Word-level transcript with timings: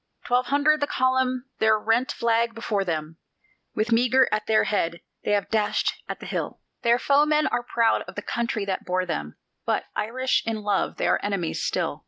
Twelve 0.25 0.47
hundred 0.47 0.79
the 0.79 0.87
column, 0.87 1.45
their 1.59 1.77
rent 1.77 2.11
flag 2.11 2.55
before 2.55 2.83
them, 2.83 3.19
With 3.75 3.89
Meagher 3.91 4.25
at 4.31 4.47
their 4.47 4.63
head, 4.63 5.01
they 5.23 5.33
have 5.33 5.49
dashed 5.51 5.93
at 6.09 6.19
the 6.19 6.25
hill! 6.25 6.59
Their 6.81 6.97
foemen 6.97 7.45
are 7.45 7.61
proud 7.61 8.01
of 8.07 8.15
the 8.15 8.23
country 8.23 8.65
that 8.65 8.83
bore 8.83 9.05
them; 9.05 9.37
But, 9.63 9.83
Irish 9.95 10.41
in 10.43 10.63
love, 10.63 10.97
they 10.97 11.07
are 11.07 11.19
enemies 11.21 11.61
still. 11.63 11.99